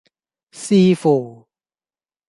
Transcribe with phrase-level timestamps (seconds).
[0.51, 1.45] 視乎